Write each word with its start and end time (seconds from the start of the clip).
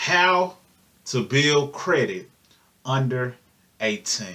how 0.00 0.56
to 1.04 1.22
build 1.22 1.74
credit 1.74 2.26
under 2.86 3.34
18. 3.82 4.26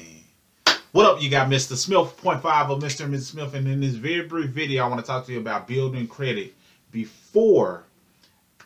What 0.91 1.07
up, 1.07 1.23
you 1.23 1.27
got 1.27 1.49
Mr. 1.49 1.75
Smith, 1.75 2.15
point 2.17 2.43
0.5 2.43 2.69
of 2.69 2.83
Mr. 2.83 3.05
and 3.05 3.15
Mrs. 3.15 3.31
Smith, 3.31 3.55
and 3.55 3.67
in 3.67 3.81
this 3.81 3.95
very 3.95 4.27
brief 4.27 4.51
video, 4.51 4.85
I 4.85 4.87
want 4.87 5.01
to 5.01 5.07
talk 5.07 5.25
to 5.25 5.31
you 5.31 5.39
about 5.39 5.67
building 5.67 6.05
credit 6.05 6.53
before 6.91 7.83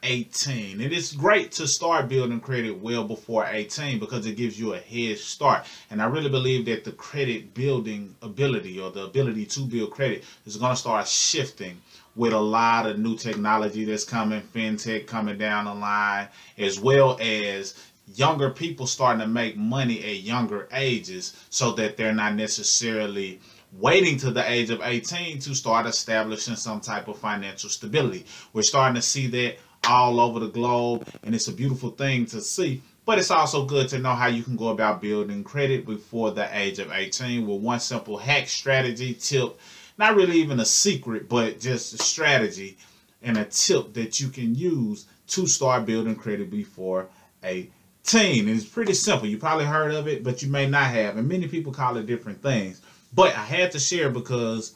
18. 0.04 0.82
It 0.82 0.94
is 0.94 1.12
great 1.12 1.52
to 1.54 1.68
start 1.68 2.10
building 2.10 2.40
credit 2.40 2.80
well 2.80 3.04
before 3.04 3.46
18 3.46 4.00
because 4.00 4.26
it 4.26 4.36
gives 4.36 4.60
you 4.60 4.74
a 4.74 4.80
head 4.80 5.18
start. 5.18 5.66
And 5.90 6.02
I 6.02 6.06
really 6.06 6.30
believe 6.30 6.66
that 6.66 6.84
the 6.84 6.92
credit 6.92 7.54
building 7.54 8.16
ability 8.22 8.80
or 8.80 8.92
the 8.92 9.06
ability 9.06 9.46
to 9.48 9.62
build 9.62 9.92
credit 9.92 10.24
is 10.46 10.58
going 10.58 10.74
to 10.74 10.80
start 10.80 11.08
shifting 11.08 11.82
with 12.16 12.34
a 12.34 12.40
lot 12.40 12.86
of 12.86 13.00
new 13.00 13.16
technology 13.16 13.86
that's 13.86 14.04
coming, 14.04 14.42
fintech 14.42 15.08
coming 15.08 15.38
down 15.38 15.66
the 15.66 15.74
line, 15.74 16.28
as 16.58 16.80
well 16.80 17.18
as 17.22 17.76
younger 18.16 18.50
people 18.50 18.88
starting 18.88 19.22
to 19.22 19.28
make 19.28 19.56
money 19.56 20.04
at 20.04 20.18
younger 20.22 20.68
ages 20.74 21.36
so 21.50 21.72
that 21.74 21.96
they're 21.96 22.14
not 22.14 22.36
necessarily 22.36 23.40
waiting 23.74 24.18
to 24.18 24.32
the 24.32 24.52
age 24.52 24.72
of 24.72 24.82
18 24.84 25.40
to 25.40 25.54
start 25.54 25.86
establishing 25.86 26.56
some 26.56 26.80
type 26.80 27.08
of 27.08 27.18
financial 27.20 27.70
stability. 27.70 28.26
We're 28.52 28.64
starting 28.64 28.96
to 28.96 29.02
see 29.02 29.28
that 29.28 29.58
all 29.88 30.20
over 30.20 30.40
the 30.40 30.50
globe 30.50 31.08
and 31.24 31.34
it's 31.34 31.48
a 31.48 31.54
beautiful 31.54 31.92
thing 31.92 32.26
to 32.28 32.42
see. 32.42 32.82
But 33.06 33.18
it's 33.18 33.32
also 33.32 33.66
good 33.66 33.90
to 33.90 34.00
know 34.00 34.14
how 34.14 34.28
you 34.28 34.44
can 34.44 34.56
go 34.56 34.70
about 34.70 35.02
building 35.02 35.44
credit 35.44 35.86
before 35.86 36.32
the 36.32 36.48
age 36.58 36.80
of 36.80 36.92
18 36.92 37.48
with 37.48 37.62
one 37.62 37.80
simple 37.80 38.18
hack 38.18 38.48
strategy 38.48 39.14
tip. 39.14 39.60
Not 39.98 40.16
really 40.16 40.38
even 40.38 40.60
a 40.60 40.66
secret, 40.66 41.28
but 41.28 41.60
just 41.60 41.94
a 41.94 41.98
strategy 41.98 42.78
and 43.22 43.38
a 43.38 43.46
tip 43.46 43.94
that 43.94 44.20
you 44.20 44.30
can 44.30 44.54
use 44.54 45.06
to 45.28 45.48
start 45.48 45.86
building 45.86 46.16
credit 46.16 46.50
before 46.52 47.10
18 47.44 47.72
team. 48.04 48.48
And 48.48 48.58
it's 48.58 48.68
pretty 48.68 48.94
simple. 48.94 49.28
You 49.28 49.38
probably 49.38 49.66
heard 49.66 49.94
of 49.94 50.08
it, 50.08 50.24
but 50.24 50.42
you 50.42 50.50
may 50.50 50.68
not 50.68 50.86
have. 50.86 51.18
And 51.18 51.28
many 51.28 51.48
people 51.48 51.72
call 51.72 51.98
it 51.98 52.06
different 52.06 52.42
things. 52.42 52.82
But 53.14 53.36
I 53.36 53.44
had 53.44 53.72
to 53.72 53.80
share 53.80 54.10
because 54.10 54.76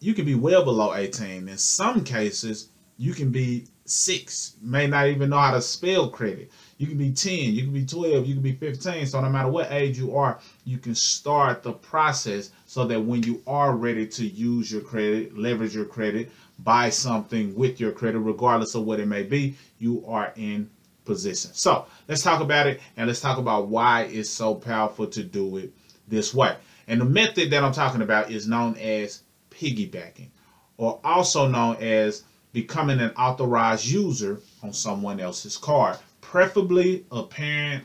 you 0.00 0.14
can 0.14 0.24
be 0.24 0.34
well 0.34 0.64
below 0.64 0.94
18. 0.94 1.48
In 1.48 1.58
some 1.58 2.04
cases, 2.04 2.68
you 2.98 3.14
can 3.14 3.30
be 3.30 3.66
six, 3.84 4.54
may 4.62 4.86
not 4.86 5.08
even 5.08 5.30
know 5.30 5.38
how 5.38 5.52
to 5.52 5.62
spell 5.62 6.08
credit. 6.08 6.50
You 6.78 6.86
can 6.86 6.98
be 6.98 7.12
10, 7.12 7.54
you 7.54 7.64
can 7.64 7.72
be 7.72 7.86
12, 7.86 8.26
you 8.26 8.34
can 8.34 8.42
be 8.42 8.54
15. 8.54 9.06
So 9.06 9.20
no 9.20 9.28
matter 9.28 9.48
what 9.48 9.70
age 9.70 9.98
you 9.98 10.16
are, 10.16 10.40
you 10.64 10.78
can 10.78 10.94
start 10.94 11.62
the 11.62 11.72
process 11.72 12.50
so 12.66 12.84
that 12.86 13.00
when 13.00 13.22
you 13.22 13.42
are 13.46 13.76
ready 13.76 14.06
to 14.06 14.26
use 14.26 14.70
your 14.70 14.82
credit, 14.82 15.36
leverage 15.36 15.74
your 15.74 15.84
credit, 15.84 16.30
buy 16.60 16.90
something 16.90 17.54
with 17.54 17.80
your 17.80 17.92
credit, 17.92 18.20
regardless 18.20 18.74
of 18.74 18.84
what 18.84 19.00
it 19.00 19.06
may 19.06 19.22
be, 19.22 19.56
you 19.78 20.04
are 20.06 20.32
in 20.36 20.68
position. 21.04 21.50
So 21.54 21.86
let's 22.08 22.22
talk 22.22 22.40
about 22.40 22.66
it 22.66 22.80
and 22.96 23.06
let's 23.06 23.20
talk 23.20 23.38
about 23.38 23.68
why 23.68 24.02
it's 24.04 24.30
so 24.30 24.54
powerful 24.54 25.06
to 25.08 25.22
do 25.22 25.56
it 25.56 25.72
this 26.08 26.32
way. 26.34 26.56
And 26.88 27.00
the 27.00 27.04
method 27.04 27.50
that 27.50 27.64
I'm 27.64 27.72
talking 27.72 28.02
about 28.02 28.30
is 28.30 28.46
known 28.46 28.76
as 28.76 29.22
piggybacking 29.50 30.28
or 30.76 31.00
also 31.04 31.46
known 31.46 31.76
as 31.76 32.24
becoming 32.52 33.00
an 33.00 33.10
authorized 33.16 33.86
user 33.86 34.40
on 34.62 34.72
someone 34.72 35.20
else's 35.20 35.56
card, 35.56 35.98
preferably 36.20 37.04
a 37.10 37.22
parent, 37.22 37.84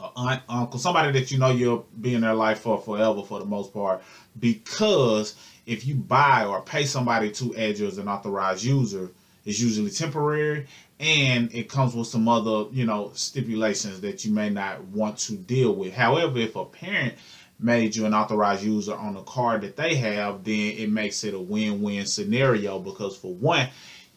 an 0.00 0.10
aunt, 0.16 0.42
uncle, 0.48 0.78
somebody 0.78 1.12
that 1.12 1.30
you 1.30 1.38
know 1.38 1.50
you'll 1.50 1.86
be 2.00 2.14
in 2.14 2.20
their 2.20 2.34
life 2.34 2.60
for 2.60 2.80
forever 2.80 3.22
for 3.22 3.38
the 3.38 3.44
most 3.44 3.72
part. 3.72 4.02
Because 4.38 5.34
if 5.66 5.86
you 5.86 5.94
buy 5.94 6.44
or 6.44 6.62
pay 6.62 6.84
somebody 6.84 7.30
to 7.32 7.54
add 7.56 7.78
you 7.78 7.86
as 7.86 7.98
an 7.98 8.08
authorized 8.08 8.64
user, 8.64 9.10
it's 9.44 9.60
usually 9.60 9.90
temporary 9.90 10.66
and 11.00 11.54
it 11.54 11.68
comes 11.68 11.94
with 11.94 12.06
some 12.06 12.28
other, 12.28 12.64
you 12.72 12.84
know, 12.84 13.10
stipulations 13.14 14.00
that 14.00 14.24
you 14.24 14.32
may 14.32 14.50
not 14.50 14.82
want 14.84 15.16
to 15.18 15.36
deal 15.36 15.74
with. 15.74 15.94
However, 15.94 16.38
if 16.38 16.56
a 16.56 16.64
parent 16.64 17.14
made 17.60 17.96
you 17.96 18.06
an 18.06 18.14
authorized 18.14 18.62
user 18.62 18.94
on 18.94 19.14
the 19.14 19.22
card 19.22 19.62
that 19.62 19.76
they 19.76 19.96
have, 19.96 20.44
then 20.44 20.54
it 20.76 20.90
makes 20.90 21.24
it 21.24 21.34
a 21.34 21.40
win-win 21.40 22.06
scenario 22.06 22.78
because 22.78 23.16
for 23.16 23.34
one, 23.34 23.68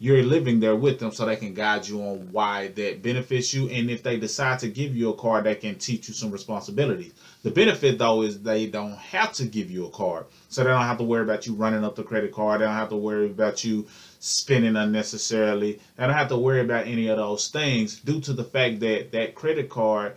you're 0.02 0.24
living 0.24 0.59
there 0.59 0.75
with 0.75 0.97
them 0.97 1.12
so 1.12 1.28
they 1.28 1.35
can 1.35 1.53
guide 1.53 1.88
you 1.88 2.01
on 2.01 2.31
why 2.31 2.69
that 2.69 3.03
benefits 3.03 3.53
you. 3.53 3.69
And 3.69 3.88
if 3.88 4.01
they 4.01 4.18
decide 4.18 4.57
to 4.59 4.68
give 4.68 4.96
you 4.96 5.12
a 5.12 5.13
card, 5.13 5.44
they 5.44 5.53
can 5.53 5.75
teach 5.75 6.07
you 6.07 6.16
some 6.16 6.31
responsibilities. 6.31 7.13
The 7.44 7.51
benefit 7.51 8.00
though 8.00 8.24
is 8.24 8.41
they 8.41 8.66
don't 8.66 8.97
have 8.97 9.31
to 9.34 9.46
give 9.46 9.69
you 9.69 9.85
a 9.85 9.91
card. 9.91 10.25
So 10.50 10.63
they 10.63 10.72
don't 10.72 10.81
have 10.81 10.97
to 10.97 11.03
worry 11.03 11.22
about 11.22 11.46
you 11.46 11.53
running 11.53 11.84
up 11.84 11.96
the 11.96 12.03
credit 12.03 12.31
card. 12.31 12.62
They 12.62 12.66
don't 12.66 12.74
have 12.74 12.90
to 12.90 12.96
worry 12.96 13.28
about 13.28 13.63
you 13.63 13.85
spending 14.19 14.75
unnecessarily. 14.75 15.80
They 15.97 16.03
don't 16.03 16.16
have 16.16 16.30
to 16.30 16.38
worry 16.38 16.62
about 16.62 16.88
any 16.88 17.07
of 17.07 17.18
those 17.18 17.50
things 17.50 18.00
due 18.00 18.22
to 18.22 18.34
the 18.34 18.44
fact 18.44 18.80
that 18.80 19.12
that 19.12 19.35
credit 19.35 19.69
card 19.69 20.16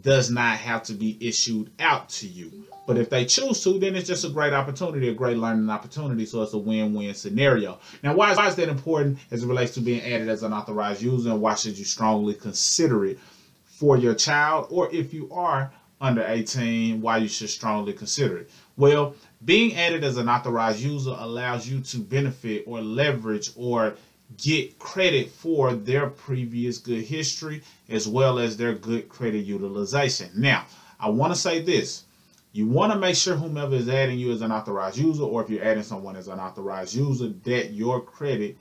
does 0.00 0.30
not 0.30 0.56
have 0.58 0.82
to 0.84 0.92
be 0.92 1.16
issued 1.20 1.70
out 1.78 2.08
to 2.08 2.26
you. 2.26 2.64
But 2.86 2.98
if 2.98 3.08
they 3.08 3.24
choose 3.24 3.62
to, 3.64 3.78
then 3.78 3.96
it's 3.96 4.08
just 4.08 4.24
a 4.24 4.28
great 4.28 4.52
opportunity, 4.52 5.08
a 5.08 5.14
great 5.14 5.38
learning 5.38 5.70
opportunity. 5.70 6.26
So 6.26 6.42
it's 6.42 6.52
a 6.52 6.58
win-win 6.58 7.14
scenario. 7.14 7.78
Now, 8.02 8.14
why 8.14 8.32
is, 8.32 8.36
why 8.36 8.48
is 8.48 8.56
that 8.56 8.68
important 8.68 9.18
as 9.30 9.42
it 9.42 9.46
relates 9.46 9.72
to 9.74 9.80
being 9.80 10.02
added 10.02 10.28
as 10.28 10.42
an 10.42 10.52
authorized 10.52 11.00
user? 11.00 11.30
And 11.30 11.40
why 11.40 11.54
should 11.54 11.78
you 11.78 11.84
strongly 11.84 12.34
consider 12.34 13.06
it 13.06 13.18
for 13.64 13.96
your 13.96 14.14
child? 14.14 14.66
Or 14.70 14.92
if 14.92 15.14
you 15.14 15.30
are 15.32 15.72
under 16.00 16.24
18, 16.26 17.00
why 17.00 17.18
you 17.18 17.28
should 17.28 17.48
strongly 17.48 17.94
consider 17.94 18.38
it? 18.38 18.50
Well, 18.76 19.14
being 19.44 19.76
added 19.76 20.04
as 20.04 20.18
an 20.18 20.28
authorized 20.28 20.80
user 20.80 21.14
allows 21.16 21.66
you 21.68 21.80
to 21.80 21.98
benefit 21.98 22.64
or 22.66 22.82
leverage 22.82 23.50
or 23.56 23.94
get 24.36 24.78
credit 24.78 25.30
for 25.30 25.74
their 25.74 26.08
previous 26.08 26.78
good 26.78 27.04
history 27.04 27.62
as 27.88 28.08
well 28.08 28.38
as 28.38 28.56
their 28.56 28.74
good 28.74 29.08
credit 29.08 29.44
utilization. 29.44 30.30
Now, 30.34 30.64
I 30.98 31.08
want 31.08 31.32
to 31.32 31.38
say 31.38 31.62
this. 31.62 32.04
You 32.52 32.66
want 32.66 32.92
to 32.92 32.98
make 32.98 33.16
sure 33.16 33.34
whomever 33.34 33.74
is 33.74 33.88
adding 33.88 34.18
you 34.18 34.32
as 34.32 34.40
an 34.40 34.52
authorized 34.52 34.96
user 34.96 35.24
or 35.24 35.42
if 35.42 35.50
you're 35.50 35.64
adding 35.64 35.82
someone 35.82 36.16
as 36.16 36.28
an 36.28 36.38
authorized 36.38 36.94
user 36.94 37.28
that 37.44 37.72
your 37.72 38.00
credit 38.00 38.56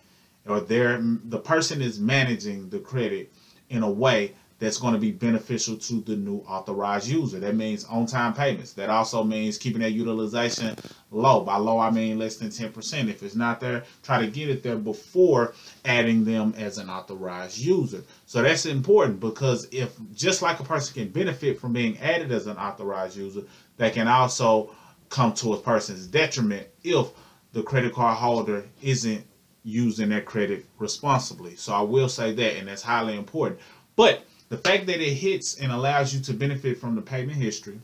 or 0.47 0.59
their 0.59 0.99
the 1.25 1.37
person 1.37 1.81
is 1.81 1.99
managing 1.99 2.69
the 2.69 2.79
credit 2.79 3.31
in 3.69 3.83
a 3.83 3.89
way 3.89 4.33
that's 4.59 4.77
going 4.77 4.93
to 4.93 4.99
be 4.99 5.11
beneficial 5.11 5.75
to 5.75 6.01
the 6.01 6.15
new 6.15 6.37
authorized 6.47 7.07
user. 7.07 7.39
That 7.39 7.55
means 7.55 7.83
on-time 7.85 8.33
payments. 8.33 8.73
That 8.73 8.89
also 8.89 9.23
means 9.23 9.57
keeping 9.57 9.81
that 9.81 9.91
utilization 9.91 10.75
low. 11.11 11.41
By 11.41 11.57
low, 11.57 11.79
I 11.79 11.89
mean 11.89 12.17
less 12.19 12.37
than 12.37 12.49
10%. 12.49 13.09
If 13.09 13.23
it's 13.23 13.35
not 13.35 13.59
there, 13.59 13.83
try 14.03 14.21
to 14.21 14.27
get 14.27 14.49
it 14.49 14.63
there 14.63 14.77
before 14.77 15.53
adding 15.85 16.23
them 16.23 16.53
as 16.57 16.77
an 16.77 16.89
authorized 16.89 17.57
user. 17.57 18.03
So 18.25 18.41
that's 18.41 18.65
important 18.65 19.19
because 19.19 19.67
if 19.71 19.95
just 20.13 20.41
like 20.41 20.59
a 20.59 20.63
person 20.63 20.93
can 20.93 21.11
benefit 21.11 21.59
from 21.59 21.73
being 21.73 21.97
added 21.99 22.31
as 22.31 22.47
an 22.47 22.57
authorized 22.57 23.17
user, 23.17 23.41
they 23.77 23.89
can 23.89 24.07
also 24.07 24.73
come 25.09 25.33
to 25.33 25.53
a 25.53 25.57
person's 25.57 26.07
detriment 26.07 26.67
if 26.83 27.09
the 27.51 27.63
credit 27.63 27.93
card 27.93 28.17
holder 28.17 28.65
isn't 28.81 29.25
using 29.63 30.09
their 30.09 30.21
credit 30.21 30.65
responsibly. 30.79 31.55
So 31.55 31.73
I 31.73 31.81
will 31.81 32.09
say 32.09 32.33
that, 32.33 32.57
and 32.57 32.67
that's 32.67 32.81
highly 32.81 33.15
important. 33.15 33.59
But 33.95 34.25
the 34.53 34.59
fact 34.59 34.85
that 34.85 35.01
it 35.01 35.13
hits 35.15 35.55
and 35.55 35.71
allows 35.71 36.13
you 36.13 36.21
to 36.21 36.31
benefit 36.31 36.77
from 36.77 36.93
the 36.93 37.01
payment 37.01 37.39
history 37.39 37.79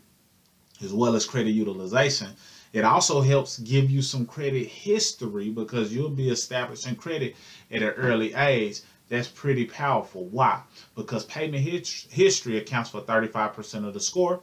as 0.83 0.93
well 0.93 1.15
as 1.15 1.25
credit 1.25 1.49
utilization, 1.49 2.27
it 2.73 2.83
also 2.83 3.21
helps 3.21 3.57
give 3.57 3.89
you 3.89 4.03
some 4.03 4.23
credit 4.23 4.67
history 4.67 5.49
because 5.49 5.91
you'll 5.91 6.11
be 6.11 6.29
establishing 6.29 6.95
credit 6.95 7.35
at 7.71 7.81
an 7.81 7.89
early 7.89 8.35
age. 8.35 8.81
That's 9.07 9.27
pretty 9.27 9.65
powerful. 9.65 10.25
Why? 10.25 10.61
Because 10.93 11.25
payment 11.25 11.63
history 11.63 12.59
accounts 12.59 12.91
for 12.91 13.01
35% 13.01 13.87
of 13.87 13.95
the 13.95 13.99
score. 13.99 14.39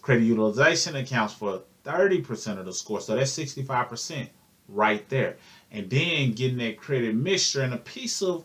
Credit 0.00 0.24
utilization 0.24 0.96
accounts 0.96 1.34
for 1.34 1.64
30% 1.84 2.60
of 2.60 2.64
the 2.64 2.72
score. 2.72 3.02
So 3.02 3.14
that's 3.14 3.36
65% 3.36 4.26
right 4.68 5.06
there. 5.10 5.36
And 5.70 5.90
then 5.90 6.32
getting 6.32 6.56
that 6.56 6.78
credit 6.78 7.14
mixture 7.14 7.60
and 7.60 7.74
a 7.74 7.76
piece 7.76 8.22
of 8.22 8.42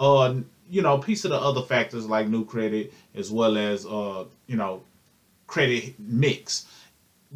uh, 0.00 0.36
you 0.68 0.82
know, 0.82 0.98
piece 0.98 1.24
of 1.24 1.30
the 1.30 1.38
other 1.38 1.62
factors 1.62 2.06
like 2.06 2.28
new 2.28 2.44
credit 2.44 2.92
as 3.14 3.30
well 3.30 3.56
as, 3.56 3.86
uh, 3.86 4.24
you 4.46 4.56
know, 4.56 4.82
credit 5.46 5.94
mix. 5.98 6.66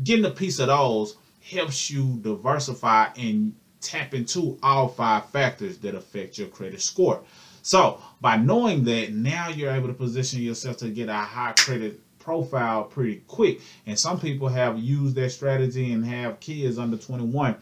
Getting 0.02 0.24
a 0.24 0.30
piece 0.30 0.58
of 0.58 0.68
those 0.68 1.16
helps 1.50 1.90
you 1.90 2.18
diversify 2.22 3.08
and 3.16 3.54
tap 3.80 4.14
into 4.14 4.58
all 4.62 4.88
five 4.88 5.28
factors 5.30 5.78
that 5.78 5.94
affect 5.94 6.38
your 6.38 6.48
credit 6.48 6.80
score. 6.80 7.22
So 7.62 8.00
by 8.20 8.36
knowing 8.36 8.84
that, 8.84 9.12
now 9.12 9.48
you're 9.48 9.70
able 9.70 9.88
to 9.88 9.94
position 9.94 10.42
yourself 10.42 10.76
to 10.78 10.90
get 10.90 11.08
a 11.08 11.14
high 11.14 11.52
credit 11.52 12.00
profile 12.18 12.84
pretty 12.84 13.22
quick. 13.26 13.60
And 13.86 13.98
some 13.98 14.20
people 14.20 14.48
have 14.48 14.78
used 14.78 15.14
that 15.16 15.30
strategy 15.30 15.92
and 15.92 16.04
have 16.04 16.40
kids 16.40 16.78
under 16.78 16.96
21 16.96 17.56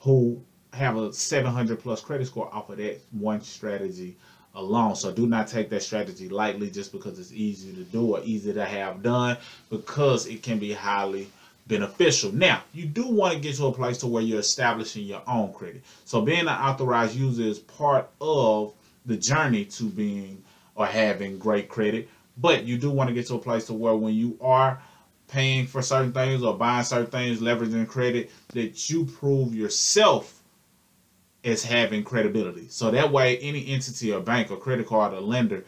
who 0.00 0.42
have 0.72 0.96
a 0.96 1.12
700 1.12 1.80
plus 1.80 2.00
credit 2.00 2.26
score 2.26 2.52
off 2.54 2.70
of 2.70 2.76
that 2.78 3.00
one 3.10 3.40
strategy 3.40 4.16
alone. 4.54 4.96
So 4.96 5.12
do 5.12 5.26
not 5.26 5.48
take 5.48 5.70
that 5.70 5.82
strategy 5.82 6.28
lightly 6.28 6.70
just 6.70 6.92
because 6.92 7.18
it's 7.18 7.32
easy 7.32 7.72
to 7.72 7.82
do 7.84 8.16
or 8.16 8.20
easy 8.24 8.52
to 8.52 8.64
have 8.64 9.02
done 9.02 9.36
because 9.68 10.26
it 10.26 10.42
can 10.42 10.58
be 10.58 10.72
highly 10.72 11.28
beneficial. 11.66 12.32
Now, 12.32 12.62
you 12.72 12.86
do 12.86 13.06
want 13.06 13.34
to 13.34 13.40
get 13.40 13.56
to 13.56 13.66
a 13.66 13.72
place 13.72 13.98
to 13.98 14.06
where 14.06 14.22
you're 14.22 14.40
establishing 14.40 15.04
your 15.04 15.22
own 15.26 15.52
credit. 15.52 15.82
So 16.04 16.20
being 16.20 16.40
an 16.40 16.48
authorized 16.48 17.14
user 17.14 17.44
is 17.44 17.60
part 17.60 18.08
of 18.20 18.72
the 19.06 19.16
journey 19.16 19.64
to 19.66 19.84
being 19.84 20.42
or 20.74 20.86
having 20.86 21.38
great 21.38 21.68
credit. 21.68 22.08
But 22.36 22.64
you 22.64 22.76
do 22.78 22.90
want 22.90 23.08
to 23.08 23.14
get 23.14 23.26
to 23.28 23.34
a 23.34 23.38
place 23.38 23.66
to 23.66 23.74
where 23.74 23.94
when 23.94 24.14
you 24.14 24.36
are 24.40 24.82
paying 25.28 25.66
for 25.66 25.80
certain 25.80 26.12
things 26.12 26.42
or 26.42 26.56
buying 26.56 26.84
certain 26.84 27.06
things, 27.06 27.40
leveraging 27.40 27.86
credit, 27.86 28.30
that 28.48 28.90
you 28.90 29.04
prove 29.04 29.54
yourself 29.54 30.39
as 31.44 31.62
having 31.62 32.04
credibility. 32.04 32.68
So 32.68 32.90
that 32.90 33.10
way, 33.10 33.38
any 33.38 33.66
entity 33.68 34.12
or 34.12 34.20
bank 34.20 34.50
or 34.50 34.56
credit 34.56 34.86
card 34.86 35.14
or 35.14 35.20
lender 35.20 35.64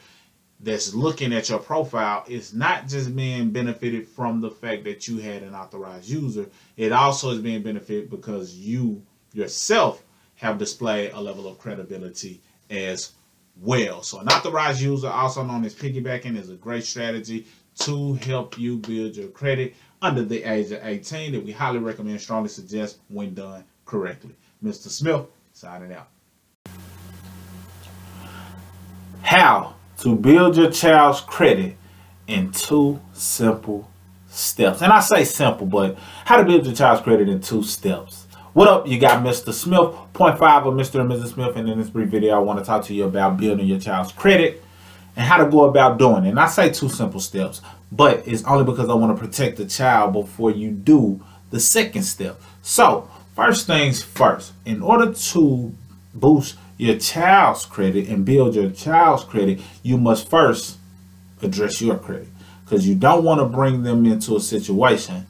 that's 0.60 0.94
looking 0.94 1.32
at 1.32 1.48
your 1.48 1.58
profile 1.58 2.24
is 2.28 2.54
not 2.54 2.86
just 2.86 3.14
being 3.16 3.50
benefited 3.50 4.06
from 4.06 4.40
the 4.40 4.50
fact 4.50 4.84
that 4.84 5.08
you 5.08 5.18
had 5.18 5.42
an 5.42 5.54
authorized 5.54 6.08
user, 6.08 6.46
it 6.76 6.92
also 6.92 7.30
is 7.30 7.40
being 7.40 7.62
benefited 7.62 8.10
because 8.10 8.54
you 8.54 9.02
yourself 9.32 10.04
have 10.36 10.58
displayed 10.58 11.10
a 11.12 11.20
level 11.20 11.48
of 11.48 11.58
credibility 11.58 12.40
as 12.70 13.12
well. 13.60 14.02
So 14.02 14.20
an 14.20 14.28
authorized 14.28 14.80
user, 14.80 15.08
also 15.08 15.42
known 15.42 15.64
as 15.64 15.74
piggybacking, 15.74 16.36
is 16.36 16.50
a 16.50 16.54
great 16.54 16.84
strategy 16.84 17.46
to 17.80 18.14
help 18.14 18.58
you 18.58 18.76
build 18.78 19.16
your 19.16 19.28
credit 19.28 19.74
under 20.00 20.24
the 20.24 20.42
age 20.44 20.70
of 20.72 20.80
18 20.84 21.32
that 21.32 21.44
we 21.44 21.52
highly 21.52 21.78
recommend, 21.78 22.20
strongly 22.20 22.48
suggest 22.48 22.98
when 23.08 23.34
done 23.34 23.64
correctly. 23.84 24.34
Mr. 24.62 24.88
Smith, 24.88 25.26
signing 25.62 25.92
out. 25.92 26.08
How 29.22 29.76
to 29.98 30.16
build 30.16 30.56
your 30.56 30.72
child's 30.72 31.20
credit 31.20 31.76
in 32.26 32.50
two 32.50 33.00
simple 33.12 33.88
steps. 34.28 34.82
And 34.82 34.92
I 34.92 34.98
say 34.98 35.22
simple, 35.22 35.68
but 35.68 35.96
how 36.24 36.38
to 36.38 36.44
build 36.44 36.66
your 36.66 36.74
child's 36.74 37.02
credit 37.02 37.28
in 37.28 37.40
two 37.40 37.62
steps. 37.62 38.26
What 38.54 38.66
up? 38.66 38.88
You 38.88 38.98
got 38.98 39.24
Mr. 39.24 39.52
Smith, 39.52 39.94
point 40.14 40.36
five 40.36 40.66
of 40.66 40.74
Mr. 40.74 41.00
and 41.00 41.08
Mrs. 41.08 41.34
Smith. 41.34 41.54
And 41.54 41.68
in 41.68 41.78
this 41.78 41.90
brief 41.90 42.08
video, 42.08 42.34
I 42.34 42.38
want 42.40 42.58
to 42.58 42.64
talk 42.64 42.84
to 42.86 42.94
you 42.94 43.04
about 43.04 43.36
building 43.36 43.64
your 43.64 43.78
child's 43.78 44.10
credit 44.10 44.64
and 45.14 45.24
how 45.24 45.36
to 45.36 45.48
go 45.48 45.66
about 45.66 45.96
doing 45.96 46.24
it. 46.24 46.30
And 46.30 46.40
I 46.40 46.48
say 46.48 46.72
two 46.72 46.88
simple 46.88 47.20
steps, 47.20 47.60
but 47.92 48.26
it's 48.26 48.42
only 48.46 48.64
because 48.64 48.88
I 48.88 48.94
want 48.94 49.16
to 49.16 49.24
protect 49.24 49.58
the 49.58 49.66
child 49.66 50.12
before 50.12 50.50
you 50.50 50.72
do 50.72 51.24
the 51.50 51.60
second 51.60 52.02
step. 52.02 52.40
So, 52.62 53.08
first 53.34 53.66
things 53.66 54.02
first, 54.02 54.52
in 54.64 54.82
order 54.82 55.12
to 55.12 55.74
boost 56.14 56.56
your 56.76 56.98
child's 56.98 57.64
credit 57.64 58.08
and 58.08 58.24
build 58.24 58.54
your 58.54 58.70
child's 58.70 59.24
credit, 59.24 59.60
you 59.82 59.98
must 59.98 60.28
first 60.28 60.78
address 61.40 61.80
your 61.80 61.98
credit 61.98 62.28
because 62.64 62.86
you 62.86 62.94
don't 62.94 63.24
want 63.24 63.40
to 63.40 63.44
bring 63.44 63.82
them 63.82 64.06
into 64.06 64.36
a 64.36 64.40
situation 64.40 65.26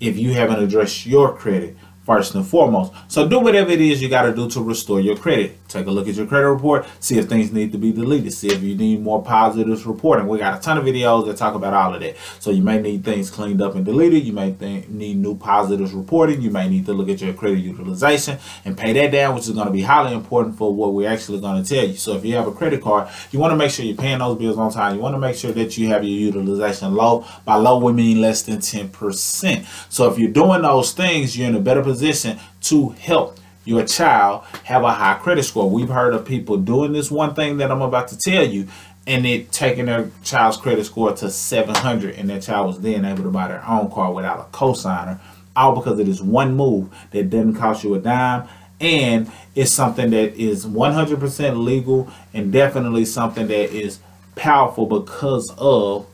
if 0.00 0.16
you 0.16 0.32
haven't 0.32 0.62
addressed 0.62 1.06
your 1.06 1.36
credit 1.36 1.76
first 2.04 2.34
and 2.34 2.46
foremost. 2.46 2.92
So 3.08 3.28
do 3.28 3.40
whatever 3.40 3.70
it 3.70 3.80
is 3.80 4.00
you 4.00 4.08
got 4.08 4.22
to 4.22 4.34
do 4.34 4.48
to 4.50 4.62
restore 4.62 5.00
your 5.00 5.16
credit. 5.16 5.58
Take 5.68 5.86
a 5.86 5.90
look 5.90 6.08
at 6.08 6.14
your 6.14 6.26
credit 6.26 6.48
report, 6.48 6.86
see 7.00 7.18
if 7.18 7.28
things 7.28 7.52
need 7.52 7.72
to 7.72 7.78
be 7.78 7.92
deleted, 7.92 8.32
see 8.32 8.48
if 8.48 8.62
you 8.62 8.76
need 8.76 9.00
more 9.00 9.22
positives 9.22 9.84
reporting. 9.86 10.26
We 10.26 10.38
got 10.38 10.58
a 10.58 10.62
ton 10.62 10.78
of 10.78 10.84
videos 10.84 11.26
that 11.26 11.36
talk 11.36 11.54
about 11.54 11.74
all 11.74 11.94
of 11.94 12.00
that. 12.00 12.16
So 12.40 12.50
you 12.50 12.62
may 12.62 12.80
need 12.80 13.04
things 13.04 13.30
cleaned 13.30 13.62
up 13.62 13.74
and 13.74 13.84
deleted. 13.84 14.24
You 14.24 14.32
may 14.32 14.54
need 14.88 15.18
new 15.18 15.36
positives 15.36 15.92
reporting. 15.92 16.40
You 16.40 16.50
may 16.50 16.68
need 16.68 16.86
to 16.86 16.92
look 16.92 17.08
at 17.08 17.20
your 17.20 17.34
credit 17.34 17.58
utilization 17.58 18.38
and 18.64 18.76
pay 18.76 18.92
that 18.92 19.10
down, 19.10 19.34
which 19.34 19.44
is 19.44 19.50
going 19.50 19.66
to 19.66 19.72
be 19.72 19.82
highly 19.82 20.14
important 20.14 20.56
for 20.56 20.72
what 20.72 20.92
we're 20.92 21.08
actually 21.08 21.40
going 21.40 21.62
to 21.62 21.68
tell 21.68 21.86
you. 21.86 21.96
So 21.96 22.14
if 22.16 22.24
you 22.24 22.34
have 22.36 22.46
a 22.46 22.52
credit 22.52 22.82
card, 22.82 23.08
you 23.30 23.38
want 23.38 23.52
to 23.52 23.56
make 23.56 23.70
sure 23.70 23.84
you're 23.84 23.96
paying 23.96 24.18
those 24.18 24.38
bills 24.38 24.58
on 24.58 24.72
time. 24.72 24.96
You 24.96 25.00
want 25.00 25.14
to 25.14 25.18
make 25.18 25.36
sure 25.36 25.52
that 25.52 25.76
you 25.76 25.88
have 25.88 26.04
your 26.04 26.18
utilization 26.18 26.94
low. 26.94 27.24
By 27.44 27.56
low, 27.56 27.78
we 27.78 27.92
mean 27.92 28.20
less 28.20 28.42
than 28.42 28.58
10%. 28.58 29.66
So 29.92 30.10
if 30.10 30.18
you're 30.18 30.30
doing 30.30 30.62
those 30.62 30.92
things, 30.92 31.36
you're 31.36 31.48
in 31.48 31.54
a 31.54 31.60
better 31.60 31.82
position 31.82 32.38
to 32.62 32.90
help 32.90 33.38
your 33.66 33.84
child 33.84 34.44
have 34.64 34.82
a 34.82 34.92
high 34.92 35.14
credit 35.14 35.42
score. 35.42 35.68
We've 35.68 35.90
heard 35.90 36.14
of 36.14 36.24
people 36.24 36.56
doing 36.56 36.94
this 36.94 37.10
one 37.10 37.34
thing 37.34 37.58
that 37.58 37.70
I'm 37.70 37.82
about 37.82 38.08
to 38.08 38.16
tell 38.16 38.46
you 38.46 38.68
and 39.06 39.26
it 39.26 39.52
taking 39.52 39.86
their 39.86 40.10
child's 40.24 40.56
credit 40.56 40.84
score 40.86 41.12
to 41.12 41.30
700 41.30 42.14
and 42.14 42.30
their 42.30 42.40
child 42.40 42.68
was 42.68 42.80
then 42.80 43.04
able 43.04 43.24
to 43.24 43.30
buy 43.30 43.48
their 43.48 43.64
own 43.68 43.90
car 43.90 44.12
without 44.12 44.40
a 44.40 44.56
cosigner 44.56 45.20
all 45.54 45.74
because 45.74 45.98
of 45.98 46.06
this 46.06 46.20
one 46.20 46.54
move 46.54 46.88
that 47.12 47.30
doesn't 47.30 47.54
cost 47.54 47.84
you 47.84 47.94
a 47.94 47.98
dime 47.98 48.48
and 48.80 49.30
it's 49.54 49.70
something 49.70 50.10
that 50.10 50.34
is 50.34 50.66
100% 50.66 51.64
legal 51.64 52.10
and 52.34 52.52
definitely 52.52 53.04
something 53.04 53.46
that 53.46 53.74
is 53.74 54.00
powerful 54.34 54.86
because 54.86 55.52
of 55.56 56.06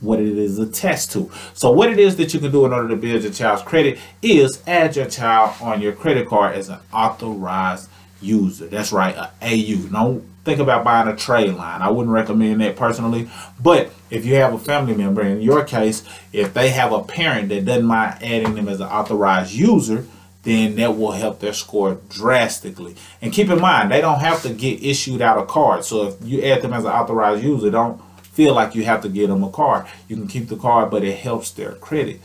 what 0.00 0.20
it 0.20 0.38
is 0.38 0.58
attached 0.58 1.12
to. 1.12 1.30
So 1.54 1.70
what 1.70 1.90
it 1.90 1.98
is 1.98 2.16
that 2.16 2.32
you 2.32 2.40
can 2.40 2.52
do 2.52 2.64
in 2.66 2.72
order 2.72 2.88
to 2.88 2.96
build 2.96 3.22
your 3.22 3.32
child's 3.32 3.62
credit 3.62 3.98
is 4.22 4.62
add 4.66 4.96
your 4.96 5.06
child 5.06 5.56
on 5.60 5.80
your 5.80 5.92
credit 5.92 6.28
card 6.28 6.56
as 6.56 6.68
an 6.68 6.78
authorized 6.92 7.88
user. 8.20 8.66
That's 8.66 8.92
right, 8.92 9.14
a 9.16 9.30
AU. 9.42 9.88
Don't 9.88 10.24
think 10.44 10.60
about 10.60 10.84
buying 10.84 11.08
a 11.08 11.16
trade 11.16 11.54
line. 11.54 11.82
I 11.82 11.90
wouldn't 11.90 12.12
recommend 12.12 12.60
that 12.60 12.76
personally. 12.76 13.28
But 13.60 13.92
if 14.10 14.24
you 14.24 14.36
have 14.36 14.54
a 14.54 14.58
family 14.58 14.94
member, 14.94 15.22
in 15.22 15.40
your 15.40 15.64
case, 15.64 16.02
if 16.32 16.54
they 16.54 16.70
have 16.70 16.92
a 16.92 17.02
parent 17.02 17.48
that 17.50 17.64
doesn't 17.64 17.84
mind 17.84 18.22
adding 18.22 18.54
them 18.54 18.68
as 18.68 18.80
an 18.80 18.88
authorized 18.88 19.52
user, 19.52 20.06
then 20.42 20.76
that 20.76 20.96
will 20.96 21.12
help 21.12 21.40
their 21.40 21.52
score 21.52 22.00
drastically. 22.08 22.94
And 23.20 23.32
keep 23.32 23.50
in 23.50 23.60
mind, 23.60 23.90
they 23.90 24.00
don't 24.00 24.20
have 24.20 24.42
to 24.42 24.50
get 24.50 24.82
issued 24.82 25.20
out 25.20 25.38
a 25.38 25.44
card. 25.44 25.84
So 25.84 26.08
if 26.08 26.14
you 26.22 26.42
add 26.42 26.62
them 26.62 26.72
as 26.72 26.84
an 26.84 26.92
authorized 26.92 27.44
user, 27.44 27.70
don't 27.70 28.00
feel 28.38 28.54
like 28.54 28.76
you 28.76 28.84
have 28.84 29.00
to 29.00 29.08
get 29.08 29.26
them 29.26 29.42
a 29.42 29.50
card. 29.50 29.84
You 30.06 30.14
can 30.14 30.28
keep 30.28 30.46
the 30.46 30.54
card, 30.54 30.92
but 30.92 31.02
it 31.02 31.18
helps 31.18 31.50
their 31.50 31.72
credit. 31.72 32.20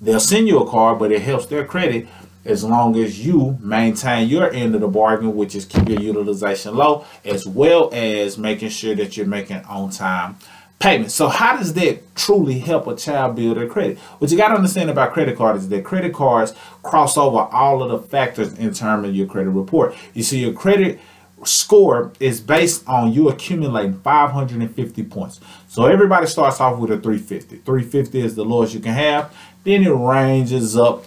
They'll 0.00 0.18
send 0.18 0.48
you 0.48 0.58
a 0.58 0.68
card, 0.68 0.98
but 0.98 1.12
it 1.12 1.22
helps 1.22 1.46
their 1.46 1.64
credit 1.64 2.08
as 2.44 2.64
long 2.64 2.96
as 2.96 3.24
you 3.24 3.56
maintain 3.60 4.28
your 4.28 4.50
end 4.50 4.74
of 4.74 4.80
the 4.80 4.88
bargain, 4.88 5.36
which 5.36 5.54
is 5.54 5.64
keep 5.64 5.88
your 5.88 6.00
utilization 6.00 6.74
low, 6.74 7.04
as 7.24 7.46
well 7.46 7.88
as 7.92 8.36
making 8.36 8.70
sure 8.70 8.96
that 8.96 9.16
you're 9.16 9.26
making 9.26 9.58
on-time 9.66 10.34
payments. 10.80 11.14
So 11.14 11.28
how 11.28 11.56
does 11.56 11.72
that 11.74 12.16
truly 12.16 12.58
help 12.58 12.88
a 12.88 12.96
child 12.96 13.36
build 13.36 13.56
their 13.56 13.68
credit? 13.68 13.98
What 14.18 14.32
you 14.32 14.36
got 14.36 14.48
to 14.48 14.56
understand 14.56 14.90
about 14.90 15.12
credit 15.12 15.38
cards 15.38 15.62
is 15.62 15.68
that 15.68 15.84
credit 15.84 16.12
cards 16.12 16.52
cross 16.82 17.16
over 17.16 17.38
all 17.38 17.80
of 17.80 17.90
the 17.92 18.08
factors 18.08 18.54
in 18.54 18.74
terms 18.74 19.06
of 19.06 19.14
your 19.14 19.28
credit 19.28 19.50
report. 19.50 19.94
You 20.14 20.24
see 20.24 20.40
your 20.40 20.52
credit 20.52 20.98
score 21.46 22.12
is 22.20 22.40
based 22.40 22.86
on 22.88 23.12
you 23.12 23.28
accumulating 23.28 24.00
550 24.00 25.02
points. 25.04 25.40
So 25.68 25.86
everybody 25.86 26.26
starts 26.26 26.60
off 26.60 26.78
with 26.78 26.90
a 26.90 26.98
350. 26.98 27.58
350 27.58 28.20
is 28.20 28.34
the 28.34 28.44
lowest 28.44 28.74
you 28.74 28.80
can 28.80 28.94
have. 28.94 29.34
Then 29.64 29.82
it 29.82 29.90
ranges 29.90 30.76
up, 30.76 31.04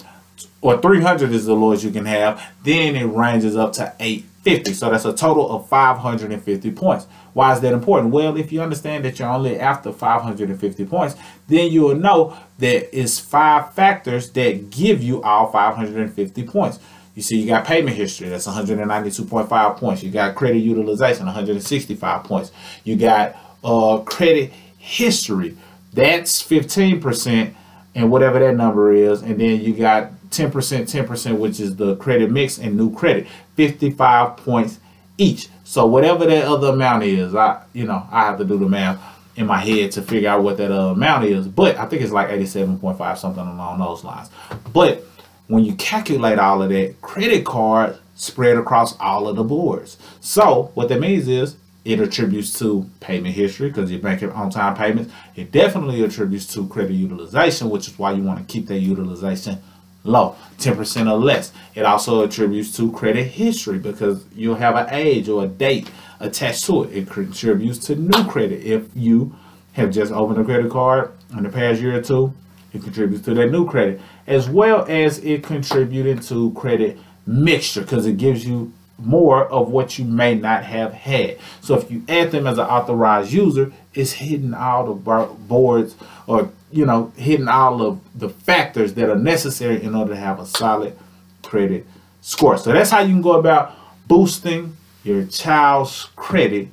or 0.62 0.81
300 0.81 1.31
is 1.31 1.45
the 1.45 1.54
lowest 1.54 1.84
you 1.84 1.92
can 1.92 2.06
have. 2.06 2.42
Then 2.63 2.95
it 2.95 3.06
ranges 3.06 3.56
up 3.56 3.74
to 3.74 3.94
850. 4.00 4.74
So 4.74 4.89
that's 4.89 5.06
a 5.06 5.13
total 5.13 5.50
of 5.50 5.68
550 5.69 6.72
points. 6.72 7.07
Why 7.34 7.54
is 7.54 7.60
that 7.62 7.74
important? 7.74 8.12
Well, 8.12 8.36
if 8.36 8.51
you 8.51 8.62
understand 8.62 9.06
that 9.06 9.19
you're 9.19 9.30
only 9.30 9.60
after 9.60 9.91
550 9.91 10.86
points, 10.86 11.15
then 11.48 11.72
you 11.72 11.82
will 11.84 11.96
know 11.96 12.36
that 12.58 13.00
it's 13.00 13.20
five 13.20 13.74
factors 13.74 14.32
that 14.32 14.72
give 14.72 15.03
you 15.03 15.22
all 15.22 15.51
550 15.51 16.44
points. 16.44 16.79
You 17.17 17.24
see, 17.24 17.41
you 17.41 17.47
got 17.47 17.65
payment 17.65 17.97
history, 17.97 18.29
that's 18.29 18.45
192.5 18.45 19.77
points. 19.77 20.03
You 20.03 20.12
got 20.12 20.36
credit 20.36 20.59
utilization, 20.59 21.25
165 21.25 22.24
points. 22.24 22.51
You 22.83 22.95
got 22.95 23.36
uh, 23.63 24.03
credit 24.05 24.53
history, 24.77 25.57
that's 25.93 26.43
15%, 26.43 27.55
and 27.95 28.12
whatever 28.12 28.38
that 28.38 28.53
number 28.53 28.93
is. 28.93 29.24
And 29.24 29.41
then 29.41 29.62
you 29.62 29.74
got 29.74 30.12
10%, 30.29 30.51
10%, 30.51 31.38
which 31.39 31.59
is 31.59 31.75
the 31.75 31.95
credit 31.95 32.29
mix 32.29 32.59
and 32.59 32.77
new 32.77 32.93
credit, 32.93 33.25
55 33.55 34.38
points 34.38 34.79
each. 35.17 35.50
So 35.63 35.88
whatever 35.88 36.24
that 36.27 36.43
other 36.43 36.67
amount 36.67 37.01
is, 37.01 37.33
I 37.33 37.63
you 37.74 37.86
know, 37.86 38.07
I 38.12 38.25
have 38.25 38.38
to 38.38 38.45
do 38.45 38.59
the 38.59 38.69
math 38.69 39.01
in 39.36 39.47
my 39.47 39.57
head 39.57 39.91
to 39.93 40.03
figure 40.03 40.29
out 40.29 40.43
what 40.43 40.57
that 40.57 40.71
uh, 40.71 40.91
amount 40.91 41.25
is. 41.25 41.47
But 41.47 41.77
I 41.77 41.88
think 41.88 42.03
it's 42.03 42.12
like 42.12 42.29
87.5, 42.29 43.17
something 43.17 43.41
along 43.41 43.79
those 43.79 44.03
lines. 44.03 44.29
But 44.71 45.03
when 45.48 45.63
you 45.63 45.75
calculate 45.75 46.39
all 46.39 46.62
of 46.62 46.70
that, 46.70 47.01
credit 47.01 47.46
card 47.46 47.98
spread 48.16 48.58
across 48.58 48.98
all 49.00 49.27
of 49.27 49.36
the 49.36 49.44
boards. 49.44 49.98
So 50.20 50.72
what 50.74 50.89
that 50.89 51.00
means 51.00 51.27
is 51.27 51.56
it 51.86 52.00
attributes 52.00 52.58
to 52.60 52.89
payment 53.00 53.36
history 53.36 53.70
because 53.70 53.89
you're 53.92 54.01
making 54.01 54.32
on-time 54.32 54.75
payments. 54.75 55.13
It 55.36 55.51
definitely 55.51 56.04
attributes 56.04 56.51
to 56.54 56.68
credit 56.68 56.94
utilization, 56.94 57.70
which 57.70 57.88
is 57.88 57.98
why 57.98 58.12
you 58.12 58.24
want 58.24 58.39
to 58.39 58.46
keep 58.46 58.68
that 58.68 58.80
utilization 58.80 59.60
low, 60.04 60.36
10% 60.58 61.12
or 61.12 61.18
less. 61.18 61.51
It 61.75 61.86
also 61.86 62.24
attributes 62.24 62.75
to 62.77 62.92
credit 62.92 63.25
history 63.27 63.77
because 63.77 64.25
you'll 64.36 64.56
have 64.56 64.75
an 64.75 64.88
age 64.89 65.30
or 65.30 65.46
a 65.46 65.48
date 65.48 65.89
attached 66.20 66.66
to 66.66 66.84
it. 66.84 66.96
It 66.96 67.10
contributes 67.10 67.80
to 67.88 67.96
new 67.96 68.25
credit. 68.25 68.63
If 68.63 68.89
you 68.96 69.36
have 69.74 69.92
just 69.92 70.12
opened 70.12 70.39
a 70.39 70.44
credit 70.44 70.72
card 70.72 71.12
in 71.32 71.44
the 71.44 71.50
past 71.50 71.82
year 71.82 71.98
or 71.98 72.01
two, 72.01 72.34
it 72.74 72.83
contributes 72.83 73.24
to 73.25 73.33
that 73.33 73.51
new 73.51 73.67
credit, 73.67 74.01
as 74.25 74.50
well 74.50 74.86
as 74.88 75.19
it 75.19 75.43
contributing 75.43 76.19
to 76.19 76.51
credit 76.51 76.97
mixture 77.25 77.81
because 77.81 78.05
it 78.05 78.17
gives 78.17 78.45
you 78.45 78.74
more 79.00 79.45
of 79.45 79.69
what 79.69 80.00
you 80.00 80.05
may 80.05 80.33
not 80.33 80.63
have 80.63 80.93
had. 80.93 81.38
So 81.62 81.75
if 81.75 81.91
you 81.91 82.03
add 82.09 82.31
them 82.31 82.47
as 82.47 82.57
an 82.57 82.65
authorized 82.65 83.31
user, 83.31 83.71
it's 83.93 84.13
hitting 84.13 84.53
all 84.53 84.93
the 84.93 84.93
boards 84.93 85.95
or, 86.25 86.51
you 86.71 86.86
know, 86.86 87.12
hitting 87.15 87.47
all 87.47 87.81
of 87.81 88.00
the 88.15 88.29
factors 88.29 88.95
that 88.95 89.09
are 89.09 89.15
necessary 89.15 89.83
in 89.83 89.93
order 89.93 90.13
to 90.13 90.19
have 90.19 90.39
a 90.39 90.45
solid 90.45 90.97
credit 91.43 91.86
score. 92.21 92.57
So 92.57 92.71
that's 92.71 92.89
how 92.89 93.01
you 93.01 93.13
can 93.13 93.21
go 93.21 93.33
about 93.33 93.75
boosting 94.07 94.75
your 95.03 95.25
child's 95.25 96.05
credit 96.15 96.69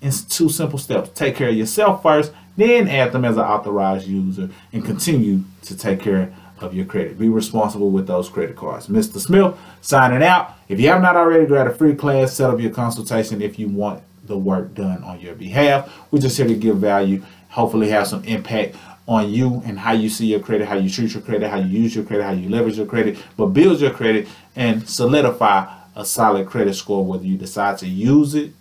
in 0.00 0.12
two 0.28 0.48
simple 0.48 0.78
steps. 0.78 1.10
Take 1.14 1.36
care 1.36 1.50
of 1.50 1.54
yourself 1.54 2.02
first, 2.02 2.32
then 2.58 2.88
add 2.88 3.12
them 3.12 3.24
as 3.24 3.36
an 3.36 3.44
authorized 3.44 4.06
user 4.06 4.50
and 4.72 4.84
continue 4.84 5.42
to 5.62 5.76
take 5.76 6.00
care 6.00 6.34
of 6.60 6.74
your 6.74 6.84
credit. 6.84 7.18
Be 7.18 7.28
responsible 7.28 7.90
with 7.90 8.08
those 8.08 8.28
credit 8.28 8.56
cards. 8.56 8.88
Mr. 8.88 9.18
Smith 9.18 9.56
signing 9.80 10.22
out. 10.22 10.54
If 10.68 10.80
you 10.80 10.88
have 10.88 11.00
not 11.00 11.16
already, 11.16 11.46
grab 11.46 11.68
a 11.68 11.74
free 11.74 11.94
class, 11.94 12.32
set 12.32 12.50
up 12.50 12.60
your 12.60 12.72
consultation 12.72 13.40
if 13.40 13.58
you 13.58 13.68
want 13.68 14.02
the 14.24 14.36
work 14.36 14.74
done 14.74 15.04
on 15.04 15.20
your 15.20 15.36
behalf. 15.36 15.90
We're 16.10 16.18
just 16.18 16.36
here 16.36 16.48
to 16.48 16.54
give 16.54 16.78
value, 16.78 17.22
hopefully 17.48 17.88
have 17.90 18.08
some 18.08 18.24
impact 18.24 18.74
on 19.06 19.30
you 19.30 19.62
and 19.64 19.78
how 19.78 19.92
you 19.92 20.10
see 20.10 20.26
your 20.26 20.40
credit, 20.40 20.68
how 20.68 20.76
you 20.76 20.90
treat 20.90 21.14
your 21.14 21.22
credit, 21.22 21.48
how 21.48 21.58
you 21.58 21.80
use 21.80 21.94
your 21.94 22.04
credit, 22.04 22.24
how 22.24 22.32
you 22.32 22.48
leverage 22.48 22.76
your 22.76 22.86
credit, 22.86 23.18
but 23.36 23.46
build 23.46 23.80
your 23.80 23.92
credit 23.92 24.28
and 24.56 24.86
solidify 24.88 25.72
a 25.94 26.04
solid 26.04 26.46
credit 26.46 26.74
score 26.74 27.04
whether 27.04 27.24
you 27.24 27.36
decide 27.38 27.78
to 27.78 27.86
use 27.86 28.34
it 28.34 28.52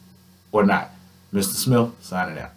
or 0.52 0.64
not. 0.64 0.92
Mr. 1.34 1.56
Smith 1.56 1.92
signing 2.00 2.38
out. 2.38 2.52